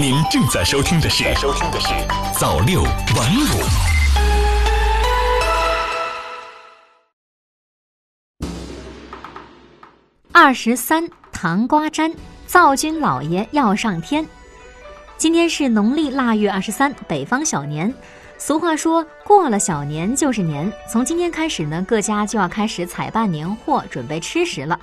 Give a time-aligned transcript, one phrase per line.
[0.00, 1.88] 您正在收听的是《收听的是
[2.38, 3.48] 早六晚五》。
[10.30, 12.14] 二十三糖瓜粘，
[12.46, 14.24] 灶君老爷要上天。
[15.16, 17.92] 今天是农历腊月二十三，北方小年。
[18.38, 24.78] 俗话说过了小年就是年，从今天开始呢，各家就要开始采办年货，准备吃食了。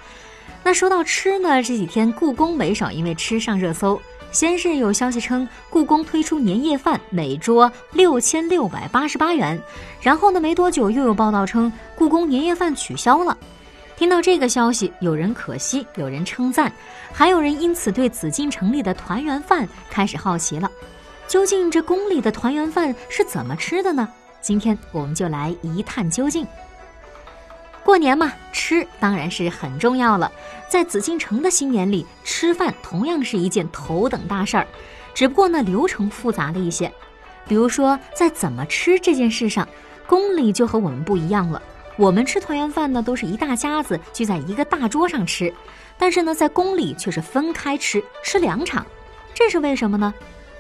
[0.62, 4.02] 那说到吃呢，这几天故宫没少因为吃上热搜。
[4.36, 9.58] 先是有消息称故宫推出年夜饭，每桌六千六百八十八元，
[10.02, 13.38] 然后呢，没多久又有报道称故宫年夜饭取消了。
[13.96, 16.70] 听到这个消息，有人可惜，有人称赞，
[17.14, 20.70] 还有人因此对紫禁城里的团圆饭开始好奇了。
[21.30, 24.06] 究竟这宫里的团圆饭是怎么吃的呢？
[24.42, 26.46] 今天我们就来一探究竟。
[27.86, 30.32] 过年嘛，吃当然是很重要了。
[30.68, 34.66] 在紫禁城的新年里，吃饭同样是一件头等大事儿，
[35.14, 36.92] 只不过呢流程复杂了一些。
[37.48, 39.68] 比如说，在怎么吃这件事上，
[40.08, 41.62] 宫里就和我们不一样了。
[41.96, 45.54] 我们吃团圆饭呢，都是一大家子聚在一个大桌上吃，
[45.96, 48.84] 但是呢，在宫里却是分开吃，吃两场，
[49.32, 50.12] 这是为什么呢？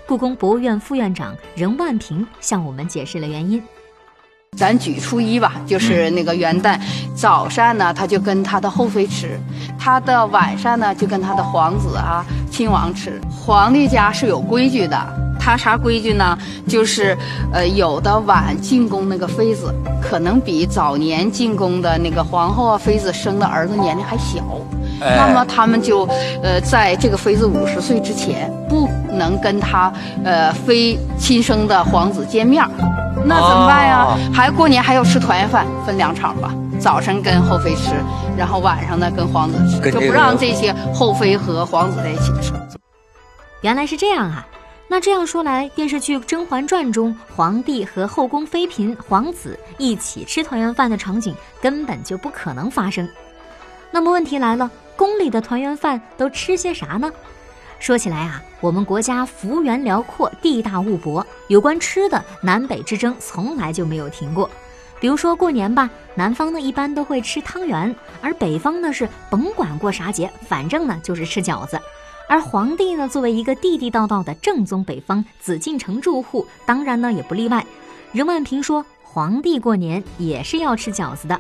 [0.05, 3.61] 故宫博物院副院长任万平向我们解释了原因。
[4.55, 6.79] 咱举初一吧，就是那个元旦，
[7.13, 9.27] 早上呢，他就跟他的后妃吃；
[9.77, 13.19] 他的晚上呢，就跟他的皇子啊、亲王吃。
[13.29, 14.97] 皇帝家是有规矩的。
[15.37, 16.35] 他啥规矩呢？
[16.67, 17.15] 就是，
[17.53, 24.43] 呃，有的晚进宫那个妃子，可能比早年进宫的那个皇后啊、妃子生的儿子年龄还小，
[24.99, 26.07] 那么他们就，
[26.41, 29.91] 呃，在这个妃子五十岁之前，不能跟他，
[30.23, 32.63] 呃，非亲生的皇子见面
[33.25, 34.17] 那怎么办呀？
[34.33, 37.95] 还过年还要吃团圆饭，分两场吧，早晨跟后妃吃，
[38.37, 42.53] 然后晚上呢跟皇子吃，就不让这些后妃和皇子在一起吃。
[43.61, 44.45] 原来是这样啊。
[44.87, 53.09] 那这样说来，电视剧《甄嬛传》中皇帝和后宫妃嫔、皇子一起吃团圆饭的场景根本就不可能发生。
[53.89, 57.11] 那么问题来了，宫里的团圆饭都吃些啥呢？
[57.79, 64.49] 说起来啊，我们国家幅员辽阔，地大物博，有关吃的南北之争从来就没有停过。
[64.99, 71.79] 比如说过年吧，南方呢一般都会吃汤圆，而北方呢是甭管过啥节，反正呢就是吃饺子。
[72.27, 77.63] 而皇帝呢，作为一个地地道道的正宗北方紫禁城住户，当然呢也不例外。
[78.13, 81.39] 任万平说，皇帝过年也是要吃饺子的。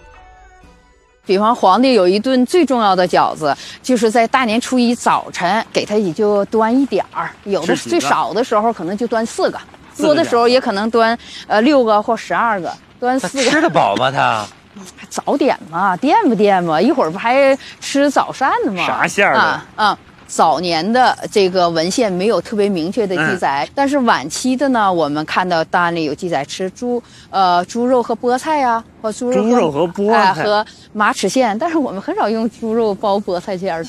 [1.25, 9.59] 比方皇帝有一顿最重要的饺子，就是在大年初一早晨给他也就端一点儿，有的最少的时候可能就端四个，
[9.97, 13.49] 多的时候也可能端呃六个或十二个，端四个。
[13.49, 14.11] 吃得饱吗？
[14.11, 14.45] 他
[15.09, 18.85] 早点嘛，垫吧垫吧，一会儿不还吃早膳呢吗？
[18.85, 19.61] 啥馅儿的？
[19.75, 19.97] 啊。
[20.27, 33.85] 早年的这个文献没有特别明确的记载，但是晚期的呢，我们看到档案里有记载吃猪，呃，猪肉和菠菜呀，或猪肉猪肉和菠菜和马齿苋，但是我们很少用猪肉包菠菜馅儿。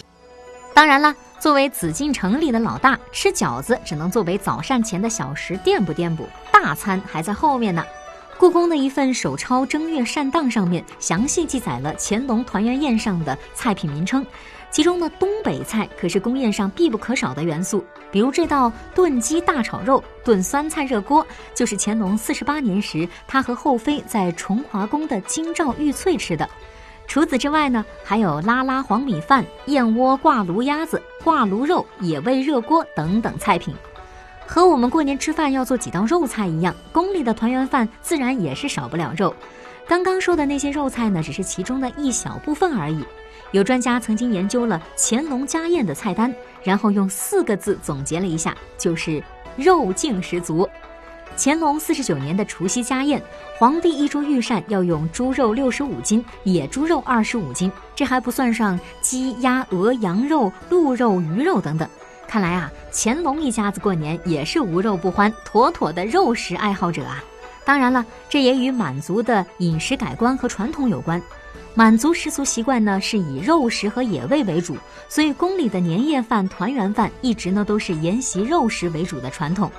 [0.74, 7.82] 当然了，作为紫禁城里的老大，吃饺子只能作为早膳前的小食垫补垫补，大餐还在后面呢。
[8.38, 14.26] 故宫的一份手抄正月膳档上面详细记载了乾隆团圆宴上的菜品名称。
[14.70, 17.84] 其中呢，东北菜可是宫宴上必不可少的元素。
[18.10, 26.48] 比如这道炖鸡大炒肉、炖酸菜热锅，就是乾隆四十八年时他和后妃在崇华宫的京兆玉翠吃的。
[27.06, 33.74] 除此之外呢，还有拉拉黄米饭、燕窝挂炉鸭子、挂炉肉、野味热锅等等菜品。
[34.46, 39.34] 和我们过年吃饭要做几道肉菜一样，宫里的团圆饭自然也是少不了肉。
[39.88, 43.04] 刚刚说的那些肉菜呢，只是其中的一小部分而已。
[43.52, 49.22] 有专家曾经研究了乾隆家宴的菜单，然后用四个字总结了一下，就是
[49.56, 50.68] 肉劲十足。
[51.38, 53.22] 乾隆四十九年的除夕家宴，
[53.58, 61.88] 皇帝一桌御膳要用猪肉六十五斤，野猪肉二十五斤，这还不算上鸡、鸭、鹅、羊肉、鹿肉、鱼肉等等。
[62.26, 67.22] 看来啊，乾隆一家子过年也是无肉不欢，妥妥的肉食爱好者啊。
[67.66, 71.20] 当然了，这也与满族的饮食改观和传统有关。
[71.74, 74.76] 满族食俗习惯呢是以肉食和野味为主，
[75.08, 79.70] 所以宫里的年夜饭、团圆饭一直呢都是沿袭肉食为主的传统。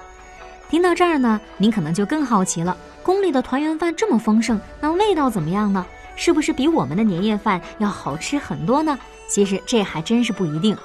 [0.69, 5.85] 听到这儿呢，您可能就更好奇了：宫里的团圆饭这么丰盛，那味道怎么样呢？
[6.17, 8.99] 是不是比我们的年夜饭要好吃很多呢？
[9.27, 10.75] 其实这还真是不一定。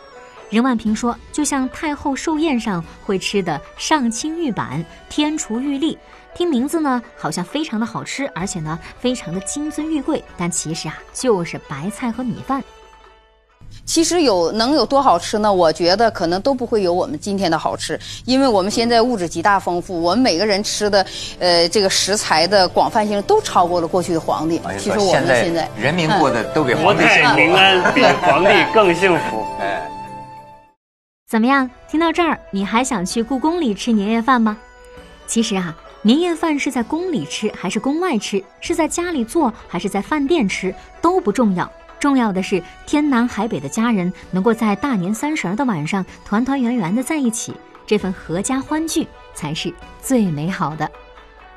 [0.52, 5.98] 任万平说，就像太后寿宴上会吃的上清玉板、天厨玉粒。
[6.34, 12.62] 听名字呢，好像非常的好吃，而且呢，非常的金尊玉贵，但其实啊，就是白菜和米饭。
[13.86, 15.50] 其实有能有多好吃呢？
[15.50, 21.06] 我觉得可能都不会有我们今天的好吃，因为我们现在物质极大丰富，我们每个人吃的，
[21.38, 24.60] 呃，这个食材的广泛性都超过了过去的皇帝。
[24.78, 27.22] 其实我们现在人民过得都比皇帝 幸福。
[27.22, 29.41] 泰民安，比皇帝更幸福。
[31.32, 31.70] 怎么样？
[31.88, 34.54] 听到这儿，你还想去故宫里吃年夜饭吗？
[35.26, 47.54] 其实啊，年夜饭是在宫里吃还是宫外吃，是在家里做还是在饭店吃都不重要，重要的是天南海北的家人能够在大年三十儿的晚上团团圆圆的在一起，
[47.86, 50.90] 这份阖家欢聚才是最美好的。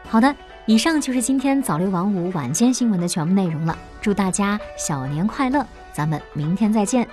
[0.07, 0.33] 好的，
[0.67, 3.77] 以上就是今天早六晚五晚间新闻的全部内容了。
[3.99, 7.05] 祝大家小年快乐，咱们明天再见。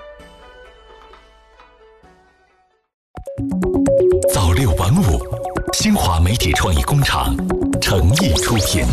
[4.35, 5.19] 早六晚五，
[5.73, 7.35] 新华媒体创意工厂
[7.81, 8.85] 诚意出品。